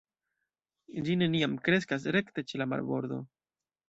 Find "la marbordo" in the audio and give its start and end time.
2.63-3.21